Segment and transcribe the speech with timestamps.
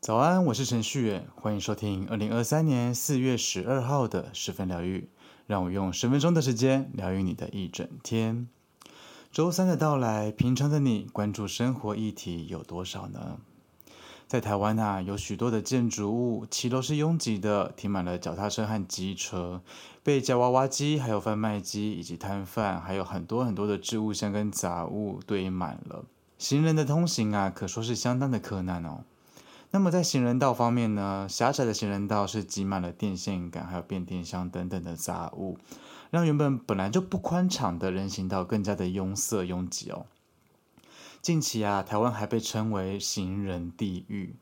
[0.00, 5.08] 早安，我是程序员，欢迎收听二零二三年四月十二号的十分疗愈。
[5.46, 8.48] 让我用十分钟的时间疗愈你的一整天。
[9.30, 13.40] 周三的到来，平常的你关注生活议题有多少呢？
[14.26, 19.60] 在台湾啊，有许多的建筑物，骑楼是拥挤的，停满了脚踏车和机车，
[20.02, 26.04] 被夹娃娃机、还有贩卖机以及摊贩，还有很多很多的置物箱跟杂物堆满了。
[26.38, 29.04] 行人的通行啊，可说是相当的困难哦。
[29.70, 35.58] 那么在行人道方面呢，狭窄的行人道是挤满了电线杆、还有变电箱等等的杂物，
[36.10, 40.06] 让原本本来就不宽敞的人行道更加的拥塞拥挤哦。
[41.24, 44.36] 近期啊，台湾还被称为“行人地狱”。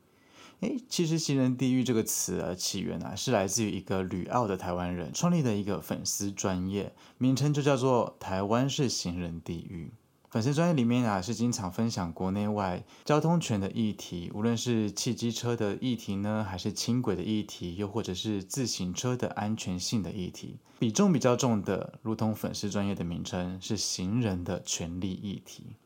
[0.59, 9.93] 诶，其实“行人地狱”这个词啊，起源啊是来自于一个旅澳的台湾人创立的一个粉丝专业，名称就叫做“台湾是行人地狱”。
[10.29, 25.77] 粉丝专业里面啊，是经常分享国内外交通权的议题，无论是汽机车的议题呢，还是轻轨的议题，又或者是自行车的安全性的议题，比重比较重的，如同粉丝专业的名称是行人的权利议题。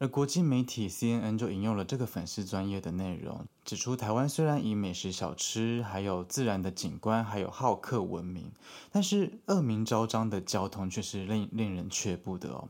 [0.00, 8.52] 而国际媒体 CNN 就引用了这个粉丝专业的内容，指出台湾虽然以美食小吃、还有自然的景观、还有好客闻名，
[8.92, 12.68] 但是恶名昭彰的交通却是令令人却步的哦。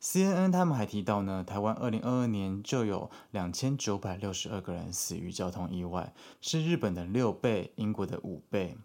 [0.00, 8.76] CNN 他们还提到呢，台湾二零二二年就有两千九百六十二个人死于交通意外，是日本的六倍，英国的五倍。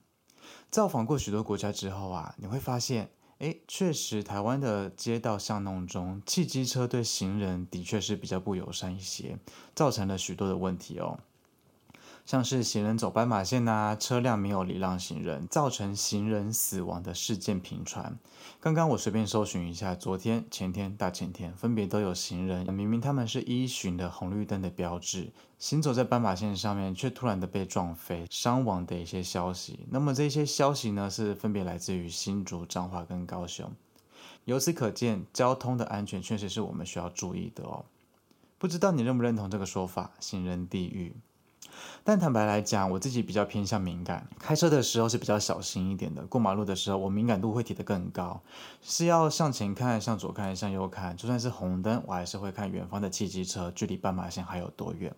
[0.69, 9.37] 造访过许多国家之后啊，你会发现，诶，确实台湾的街道巷弄中，汽机车对行人的确是比较不友善一些，
[9.73, 11.17] 造成了许多的问题哦。
[12.29, 18.19] 像是行人走斑马线呐，车辆没有礼让行人，造成行人死亡的事件频传。
[18.59, 29.87] 刚刚我随便搜寻一下，昨天、前天、大前天，分别都有行人明明他们是依循的红绿灯的标志，行走在斑马线上面，却突然的被撞飞、伤亡的一些消息。
[29.89, 33.71] 那么这些消息呢，是分别来自于新竹、彰化跟高雄。
[34.45, 37.85] 由此可见，交通的安全确实是我们需要注意的哦。
[38.59, 40.11] 不知道你认不认同这个说法？
[40.19, 41.15] 行人地狱。
[42.03, 46.25] 但坦白来讲，我自己比较偏向敏感，开车的时候是比较小心一点的。
[46.25, 48.41] 过马路的时候，我敏感度会提得更高，
[48.81, 55.15] 是要向前看、向左看、向右看，就算是红灯，我还是会看远方的汽机车距离斑马线还有多远，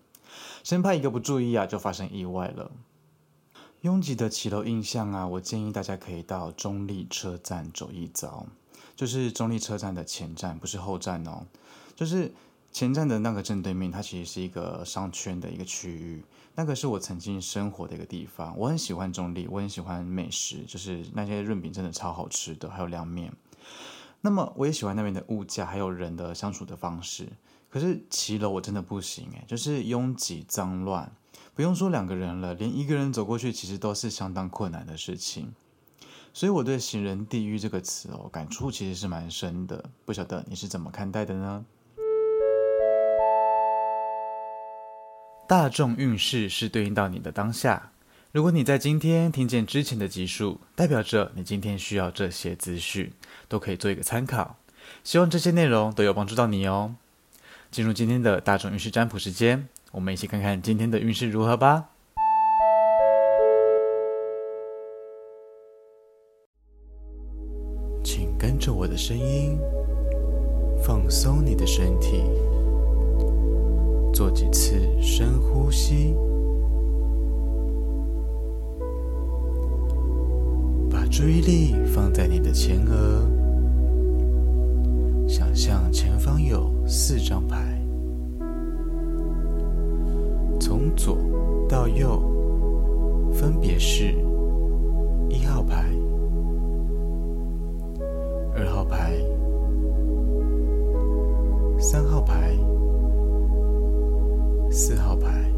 [0.64, 2.72] 生怕一个不注意啊，就发生意外了。
[3.82, 8.46] 拥挤的骑楼印象啊，我建议大家可以到中立车站走一遭，
[8.96, 11.46] 就是中立车站的前站，不是后站哦，
[11.96, 12.34] 就是。
[12.72, 16.24] 前站的那个正对面，它其实是一个商圈的一个区域。
[16.56, 18.58] 那个是我曾经生活的一个地方。
[18.58, 23.34] 我很喜欢中坜，我很喜欢美食，就是那些润饼真的超好吃的，还有凉面。
[24.22, 27.28] 那么我也喜欢那边的物价，还有人的相处的方式。
[27.70, 31.12] 可是骑楼我真的不行诶，就是拥挤脏乱，
[31.54, 35.54] 不用说两个人了，连一个人走过去其实都是相当困难的事情。
[36.34, 39.90] 所以我对“行人地狱”这个词哦，感触其实是蛮深的。
[40.06, 41.66] 不晓得你是怎么看待的呢？
[45.52, 47.92] 大众运势是对应到你的当下。
[48.32, 53.12] 如果你在今天听见之前的集数，代表着你今天需要这些资讯，
[53.50, 54.56] 都可以做一个参考。
[55.04, 56.96] 希望这些内容都有帮助到你哦。
[57.70, 61.90] 进入今天的大众运势占卜时间，我们一起看看今天的运势如何吧。
[68.06, 69.60] 请跟着我的声音，
[70.82, 72.24] 放松你的身体。
[74.22, 76.16] 做几次深呼吸，
[80.92, 83.28] 把注意力放在你的前额，
[85.28, 87.82] 想象前方有四张牌，
[90.60, 91.18] 从左
[91.68, 92.22] 到右，
[93.34, 94.14] 分别是
[95.30, 95.84] 一号牌、
[98.56, 99.14] 二号牌、
[101.80, 102.51] 三号牌。
[104.74, 105.52] 四号牌，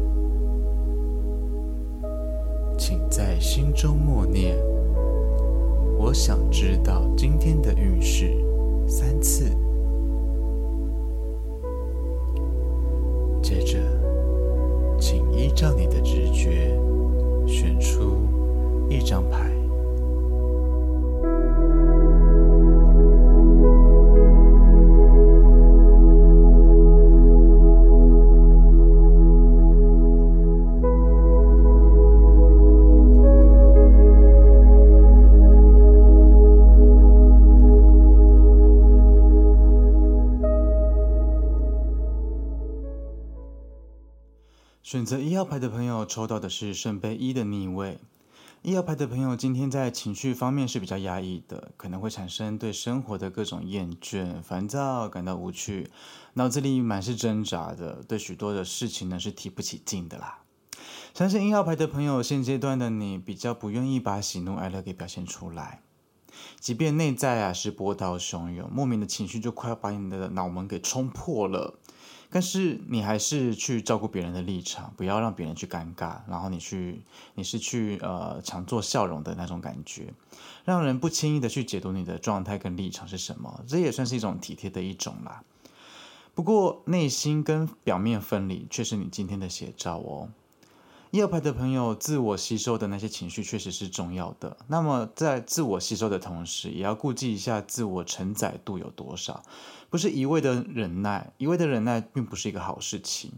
[2.76, 4.56] 请在心中默念
[5.96, 8.34] ：“我想知道今天的运势。”
[8.88, 9.53] 三次。
[45.44, 47.98] 号牌的朋友抽到的是圣杯一的逆位。
[48.62, 55.90] 一号牌的朋友今天在情绪方面是比较压抑的，可能会产生对生活的各种厌倦、烦躁，感到无趣，
[56.32, 60.38] 脑子里满是挣扎的，对许多的事情呢是提不起劲的啦。
[61.12, 65.82] 相信一号牌的朋友，现阶段的你比较不愿意把喜怒哀乐给表现出来，
[66.58, 71.78] 即便内在啊是波涛汹涌，莫名的情绪就快要把你的脑门给冲破了，
[72.34, 77.00] 但是你还是去照顾别人的立场，不要让别人去尴尬，然后你去
[77.36, 80.12] 你是去呃常做笑容的那种感觉，
[80.64, 85.44] 让人不轻易的去解读你的状态跟立场是什么，这也算是一种体贴的一种啦。
[86.34, 90.28] 不过内心跟表面分离，却是你今天的写照哦。
[91.14, 94.56] 一号牌的朋友，自我吸收的那些情绪确实是重要的。
[94.66, 99.44] 那么，在自我吸收的同时，也要顾及一下自我承载度有多少。
[99.88, 103.34] 不是一味的忍耐，一味的忍耐并不是一个好事情。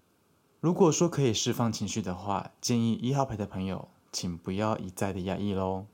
[0.61, 5.85] 如果说可以释放情绪的话，建议一号牌的朋友，请不要一再的压抑喽。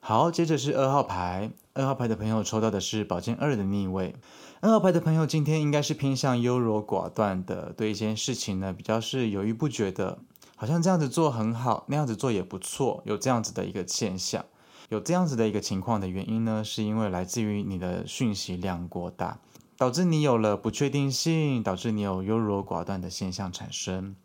[0.00, 4.14] 好，接着是二号牌，二号牌的朋友抽到的是宝剑二的逆位。
[4.62, 10.20] 二号牌的朋友今天应该是偏向优柔寡断的，对一件事情呢，比较是犹豫不决的。
[10.58, 14.44] 好像这样子做很好，那样子做也不错，有这样子的一个现象，
[14.88, 19.38] 有这样子的一个情况的原因呢，是因为来自于你的讯息量过大，
[19.76, 24.16] 导致你有了不确定性，导致你有优柔寡断的现象产生。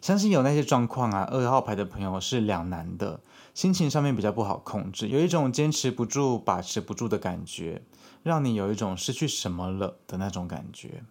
[0.00, 3.20] 相信有那些状况啊，二号牌的朋友是两难的，
[3.52, 7.82] 心情上面比较不好控制，有一种坚持不住、把持不住的感觉，
[8.22, 11.02] 让你有一种失去什么了的那种感觉。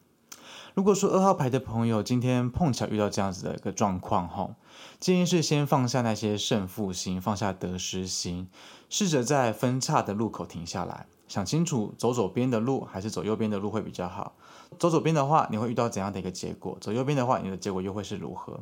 [0.80, 4.56] 如果说二号牌的朋友今天碰巧遇到这样子的一个状况，哈，
[4.98, 8.48] 建议是先放下那些胜负心，放下得失心，
[8.90, 14.38] 试着在分岔的路口停下来，想清楚走左边的路还是走右边的路会比较好。
[14.78, 16.78] 走左边的话，你会遇到怎样的一个结果？
[16.80, 18.62] 走右边的话，你的结果又会是如何？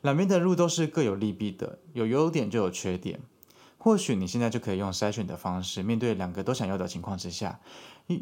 [0.00, 3.20] 两边的路都是各有利弊的，有优点就有缺点。
[3.76, 7.58] 或许你现在就可以用筛选的方式，面对两个都想要的情况之下，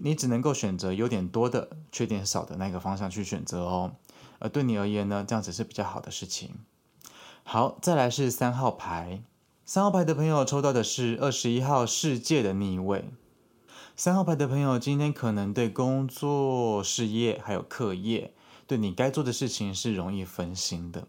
[0.02, 3.92] 你只能够选择优点多的、缺点少的那个方向去选择哦。
[4.38, 6.54] 而对你而言呢，这样子是比较好的事情。
[7.42, 9.22] 好，再来是三号牌，
[9.64, 13.04] 三号牌的朋友抽到的是二十一号世界的逆位。
[13.96, 18.32] 三号牌的朋友今天可能对工作、事业还有课业，
[18.66, 21.06] 对你该做的事情是容易分心的。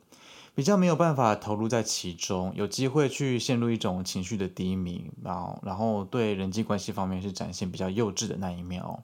[0.54, 9.04] 比较没有办法投入在其中，有机会去陷入一种情绪的低迷，然后然后对人际关系方面是展现比较幼稚的那一面哦。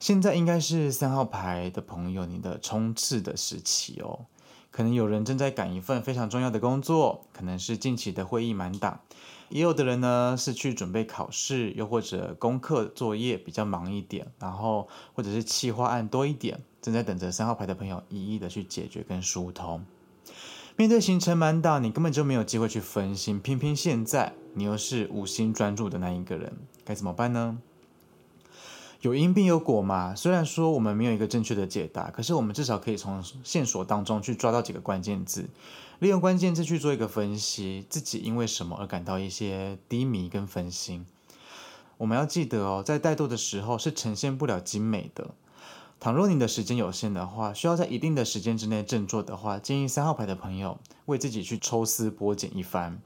[0.00, 4.26] 现在应该是三号牌的朋友你的冲刺的时期哦，
[4.72, 8.98] 可能有人正在赶一份非常重要的工作，可能是近期的会议满档，
[9.48, 19.84] 也有的人呢是去准备考试，又或者功课作业比较忙一点，然后或者是企划案多一点，正在等着三号牌的朋友一一的去解决跟疏通。
[20.82, 26.52] 面对行程满档，你根本就没有机会去分心，偏偏现在你又是五心专注的那一个人，
[26.84, 27.58] 该怎么办呢？
[29.02, 30.12] 有因必有果嘛。
[30.16, 35.48] 虽然说我们没有一个正确的解答，可是我们至少可以从线索当中去抓到几个关键字，
[36.00, 41.06] 利用关键字去做一个分析，自己因为什么而感到一些低迷跟分心。
[41.98, 45.30] 我们要记得哦，在怠惰的时候是呈现不了精美的。
[46.02, 53.00] 倘若你的时间有限的话，需要在一定的时间之内振作的话，建议三号牌的朋友为自己去抽丝剥茧一番。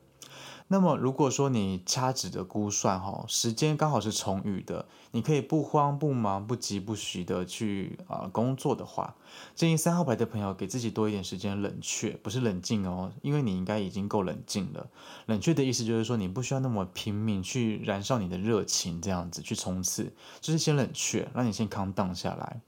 [0.69, 9.15] 那么，如果说你掐指的估算哈，时间刚好是充裕的，你可以不慌不忙、不急不徐的去啊、工作的话，
[9.55, 14.89] 建议三号牌的朋友给自己多一点时间冷却，不是冷静哦，因为你应该已经够冷静了。
[15.27, 22.63] 冷却的意思就是说，你不需要那么拼命去燃烧你的热情，这样子去冲刺，就是先冷却，让你先 calm down 下来。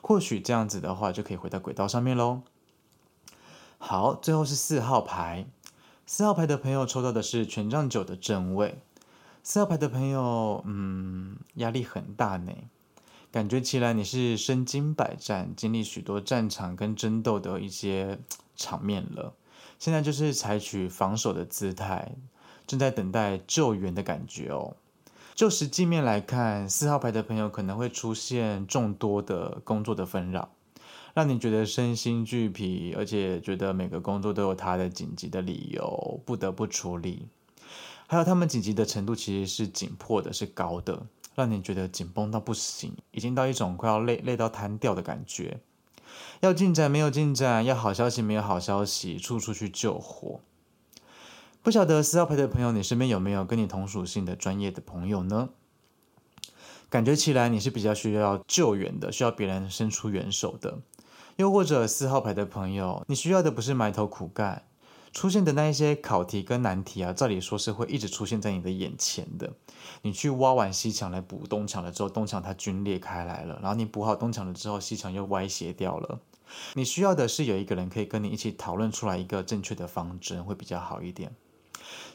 [0.00, 2.42] 或许这样子的话，就可以回到轨道上面喽。
[3.78, 5.46] 好，最后是四号牌，
[6.06, 8.78] 四号牌的朋友抽到的是权杖九的正位。
[9.42, 12.52] 四号牌的朋友，嗯，压力很大呢，
[13.32, 18.20] 感觉起来你是身经百战，经历许多战场跟争斗的一些
[18.54, 19.34] 场面了。
[19.80, 22.14] 现在就是采取防守的姿态，
[22.68, 24.76] 正在等待救援的感觉哦。
[25.34, 30.50] 就实际面来看，四号牌的朋友可能会出现众多的工作的纷扰，
[31.14, 37.28] 让你觉得身心俱疲，而且觉得每个工作都有它的紧急的理由，不得不处理。
[38.06, 45.60] 还有他们紧急的程度其实是紧迫的，是高的，让你觉得紧绷到不行，已经到一种快要累累到瘫掉的感觉。
[46.40, 50.40] 要进展没有进展，要好消息没有好消息，处处去救火。
[51.62, 55.50] 不晓得四号牌的朋友，你身边有没有跟你同属性的专业的朋友呢？
[56.90, 60.80] 感觉起来你是比较需要救援的，需要别人伸出援手的。
[61.36, 64.64] 又或者四号牌的朋友，你需要的不是埋头苦干，
[65.12, 69.52] 出现的那一些考题跟难题啊，照理说是会一直出现在你的眼前的。
[70.02, 76.18] 你去挖完西墙来补东墙了之后，东墙它龟裂开来了，然后你补好东墙了之后，西墙又歪斜掉了。
[76.74, 81.32] 你需要的是有一个人可以跟你一起讨论出来一个正确的方针，会比较好一点。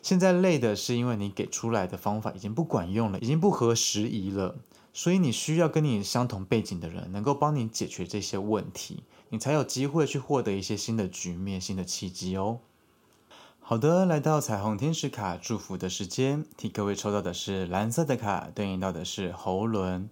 [0.02, 4.56] 现在累的是因为你给出来的方法已经不管用了，已经不合时宜了，
[4.94, 12.60] 所以你需要跟你相同背景的人能够帮你解决这些问题，你才有机会去获得一些新的局面、新的契机哦。
[13.60, 20.10] 好的，来到彩虹天使卡祝福的时间，替各位抽到的是蓝色的卡，对应到的是喉轮，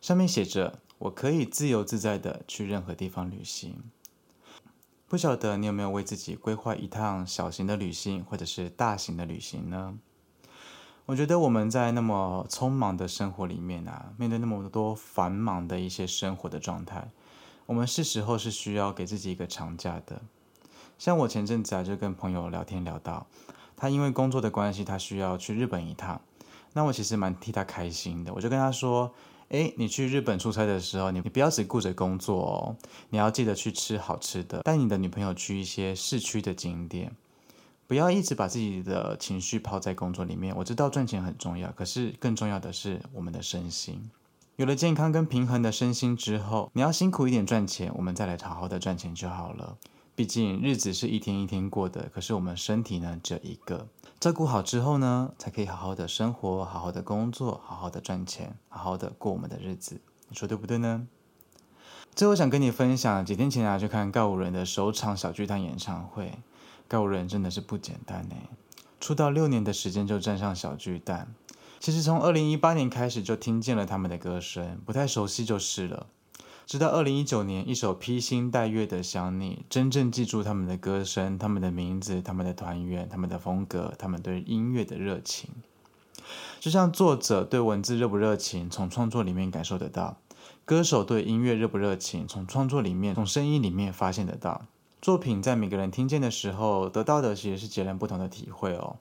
[0.00, 0.80] 上面写着。
[0.98, 3.76] 我可以自由自在的去任何地方旅行。
[5.08, 9.98] 不晓得你有没有为自己规划一趟小型的旅行，或者是大型的旅行呢？
[11.06, 17.08] 我觉得我们在那么匆忙的生活里面啊，面对那么多繁忙的一些生活的状态，
[17.64, 20.20] 我们是时候是需要给自己一个长假的。
[20.98, 23.26] 像我前阵子啊，就跟朋友聊天聊到，
[23.78, 26.20] 他因为工作的关系，他需要去日本一趟。
[26.74, 29.14] 那我其实蛮替他开心的，我就跟他说。
[29.50, 32.76] 诶，你去日本出差的时候，你你不要只顾着工作哦，
[33.08, 37.16] 你要记得去吃好吃的，带你的女朋友去一些市区的景点，
[37.86, 40.54] 不要一直把自己的情绪泡在工作里面。
[40.54, 44.10] 我知道赚钱很重要，可是更重要的是我们的身心。
[44.56, 49.78] 有了健康跟平衡的身心之后，你要辛苦一点赚钱，我们再来好好的赚钱就好了。
[50.14, 53.86] 毕竟日子是一天一天过的，可是我们身体呢，只有一个。
[54.20, 60.00] 照顾好之后呢，才可以好好的生活，好好的工作，好好的赚钱，好好的过我们的日子。
[60.28, 61.06] 你说对不对呢？
[62.16, 66.32] 最后想跟你分享，几天前啊去看告五人的首场小巨蛋演唱会。
[66.88, 68.34] 告五人真的是不简单呢，
[68.98, 71.32] 出道六年的时间就站上小巨蛋。
[71.78, 76.08] 其实从二零一八年开始就听见了他们的歌声，不太熟悉就是了。
[76.68, 85.48] 直到二零一九年，一首披星戴月的想你，真正记住他们的歌声、他们的名字、他们的团员、他们的风格、他们对音乐的热情。
[86.60, 90.18] 就像作者对文字热不热情，从创作里面感受得到；
[90.66, 94.66] 歌手对音乐热不热情，从创作里面、从声音里面发现得到。
[95.00, 98.96] 作品在每个人听见的时候，得到的其实是截然不同的体会哦。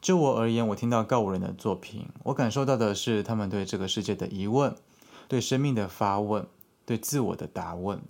[0.00, 4.74] 就我而言，我听到告五人的作品，我感受到的是他们对这个世界的疑问，
[5.28, 6.44] 对生命的发问。
[6.86, 8.02] 对自我的答问，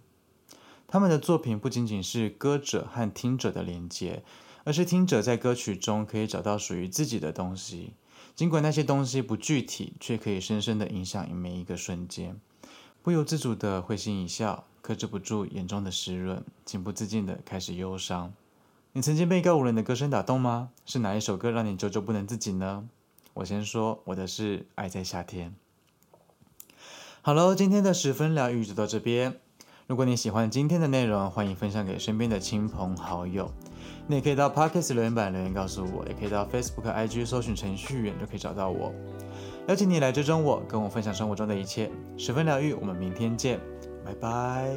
[0.86, 4.22] 他们的作品不仅仅是歌者和听者的连接，
[4.64, 7.94] 而是听者在歌曲中可以找到属于自己的东西。
[8.34, 12.40] 尽管那些东西不具体，却可以深深的影响每一个瞬间。
[13.02, 18.32] 不由自主的会心一笑，克制不住眼中的湿润，情不自禁的开始忧伤。
[18.92, 20.70] 你曾经被一个无人的歌声打动吗？
[20.86, 22.88] 是哪一首歌让你久久不能自己呢？
[23.34, 25.50] 我先说，我的是《爱在夏天》。
[27.26, 29.34] 好喽，今天的十分疗愈就到这边。
[29.86, 33.50] 如果你喜欢今天的内容，欢迎分享给身边的亲朋好友。
[34.06, 38.92] 你也可以到 Podcast 留言板留言告诉我，也可以到 Facebook、IG 搜寻程序员就可以找到我。
[39.68, 41.90] 邀请你来追踪我，跟我分享生活中的一切。
[42.18, 43.58] 十分疗愈，我们明天见，
[44.04, 44.74] 拜拜。